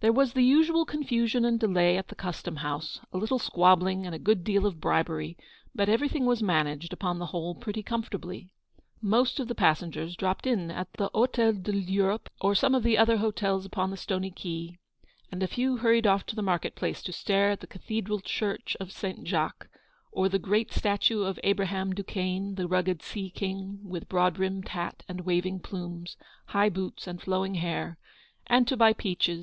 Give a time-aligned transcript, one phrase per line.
[0.00, 4.14] There was the usual confusion and delay at the Custom house— a little squabbling and
[4.14, 5.36] a good deal of bribery;
[5.74, 8.54] but everything was managed, upon the whole, pretty comfortably.
[9.02, 12.96] Most of the passengers dropped in at the Hotel de l'Europe, or some of the
[12.96, 14.78] other hotels upon the stony quay;
[15.30, 18.90] a few hurried off to the market place, to stare at the cathedral church of
[18.90, 19.68] Saint Jacques,
[20.12, 25.04] or the great statue of Abraham Duquesne, the rugged sea king, with broad brimmed hat
[25.10, 26.16] and waving plumes,
[26.46, 27.98] high boots and flowing hair,
[28.46, 29.30] and to buy peaches GOING HOME.